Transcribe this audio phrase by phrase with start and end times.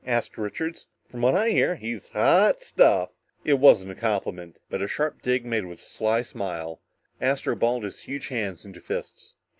[0.03, 0.87] asked Richards.
[1.05, 3.11] "From what I hear, he's hot stuff!"
[3.45, 6.81] It wasn't a compliment, but a sharp dig made with a sly smile.
[7.21, 9.35] Astro balled his huge hands into fists.